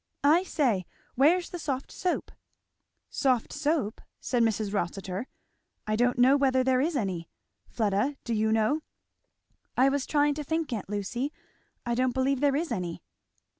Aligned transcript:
"I 0.23 0.41
say, 0.41 0.87
where's 1.13 1.51
the 1.51 1.59
soft 1.59 1.91
soap?" 1.91 2.31
"Soft 3.11 3.53
soap!" 3.53 4.01
said 4.19 4.41
Mrs. 4.41 4.73
Rossitur, 4.73 5.27
"I 5.85 5.95
don't 5.95 6.17
know 6.17 6.35
whether 6.35 6.63
there 6.63 6.81
is 6.81 6.95
any. 6.95 7.29
Fleda, 7.67 8.17
do 8.23 8.33
you 8.33 8.51
know?" 8.51 8.81
"I 9.77 9.89
was 9.89 10.07
trying 10.07 10.33
to 10.33 10.43
think, 10.43 10.73
aunt 10.73 10.89
Lucy. 10.89 11.31
I 11.85 11.93
don't 11.93 12.15
believe 12.15 12.39
there 12.39 12.55
is 12.55 12.71
any." 12.71 13.03